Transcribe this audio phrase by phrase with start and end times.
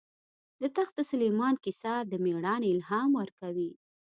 [0.61, 3.71] د تخت سلیمان کیسه د مېړانې الهام ورکوي.